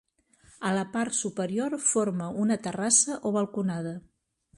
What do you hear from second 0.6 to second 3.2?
A la part superior forma una terrassa